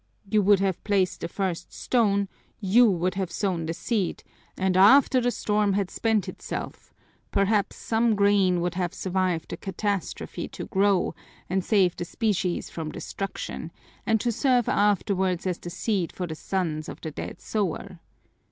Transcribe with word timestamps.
You 0.27 0.41
would 0.41 0.59
have 0.61 0.83
placed 0.83 1.21
the 1.21 1.27
first 1.27 1.71
stone, 1.71 2.27
you 2.59 2.89
would 2.89 3.13
have 3.13 3.31
sown 3.31 3.67
the 3.67 3.73
seed, 3.75 4.23
and 4.57 4.75
after 4.75 5.21
the 5.21 5.29
storm 5.29 5.73
had 5.73 5.91
spent 5.91 6.27
itself 6.27 6.91
perhaps 7.29 7.75
some 7.75 8.15
grain 8.15 8.61
would 8.61 8.73
have 8.73 8.95
survived 8.95 9.51
the 9.51 9.57
catastrophe 9.57 10.47
to 10.47 10.65
grow 10.65 11.13
and 11.51 11.63
save 11.63 11.95
the 11.95 12.05
species 12.05 12.67
from 12.67 12.91
destruction 12.91 13.71
and 14.03 14.19
to 14.21 14.31
serve 14.31 14.67
afterwards 14.67 15.45
as 15.45 15.59
the 15.59 15.69
seed 15.69 16.11
for 16.11 16.25
the 16.25 16.33
sons 16.33 16.89
of 16.89 16.99
the 17.01 17.11
dead 17.11 17.39
sower. 17.39 17.99